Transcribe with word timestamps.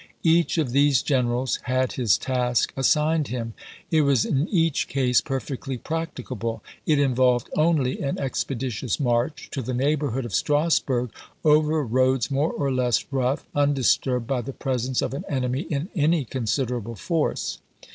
Each 0.23 0.57
of 0.57 0.71
these 0.71 1.03
generals 1.03 1.59
had 1.65 1.91
his 1.93 2.17
task 2.17 2.73
assigned 2.75 3.27
him; 3.27 3.53
it 3.91 4.01
was 4.01 4.25
in 4.25 4.47
each 4.49 4.87
case 4.87 5.21
perfectly 5.21 5.77
practicable. 5.77 6.63
It 6.87 6.97
involved 6.97 7.51
only 7.55 8.01
an 8.01 8.17
expeditious 8.17 8.99
march 8.99 9.49
to 9.51 9.61
the 9.61 9.75
neighborhood 9.75 10.25
of 10.25 10.31
Stras 10.31 10.83
burg, 10.83 11.11
over 11.45 11.83
roads 11.83 12.31
more 12.31 12.51
or 12.51 12.71
less 12.71 13.05
rough, 13.11 13.45
undisturbed 13.53 14.25
by 14.25 14.41
the 14.41 14.53
presence 14.53 15.03
of 15.03 15.13
an 15.13 15.23
enemy 15.29 15.67
in 15.69 15.89
any 15.95 16.25
considerable 16.25 16.95
force. 16.95 17.59